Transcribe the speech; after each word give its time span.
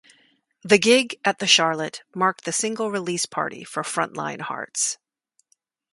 The 0.63 0.79
gig 0.79 1.19
at 1.23 1.37
The 1.37 1.45
Charlotte 1.45 2.01
marked 2.15 2.45
the 2.45 2.51
single 2.51 2.89
release 2.89 3.27
party 3.27 3.63
for 3.63 3.83
Frontline 3.83 4.41
Hearts. 4.41 4.97